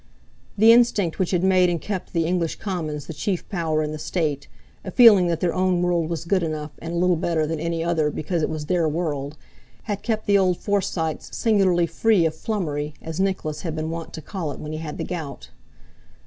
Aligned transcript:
The 0.57 0.71
instinct 0.71 1.19
which 1.19 1.29
had 1.29 1.43
made 1.43 1.69
and 1.69 1.79
kept 1.79 2.11
the 2.11 2.25
English 2.25 2.55
Commons 2.55 3.05
the 3.05 3.13
chief 3.13 3.47
power 3.49 3.83
in 3.83 3.91
the 3.91 3.99
State, 3.99 4.47
a 4.83 4.89
feeling 4.89 5.27
that 5.27 5.41
their 5.41 5.53
own 5.53 5.83
world 5.83 6.09
was 6.09 6.25
good 6.25 6.41
enough 6.41 6.71
and 6.79 6.93
a 6.93 6.97
little 6.97 7.15
better 7.15 7.45
than 7.45 7.59
any 7.59 7.83
other 7.83 8.09
because 8.09 8.41
it 8.41 8.49
was 8.49 8.65
their 8.65 8.89
world, 8.89 9.37
had 9.83 10.01
kept 10.01 10.25
the 10.25 10.39
old 10.39 10.57
Forsytes 10.57 11.37
singularly 11.37 11.85
free 11.85 12.25
of 12.25 12.33
"flummery," 12.33 12.95
as 12.99 13.19
Nicholas 13.19 13.61
had 13.61 13.75
been 13.75 13.91
wont 13.91 14.11
to 14.13 14.23
call 14.23 14.51
it 14.51 14.57
when 14.59 14.71
he 14.71 14.79
had 14.79 14.97
the 14.97 15.03
gout. 15.03 15.51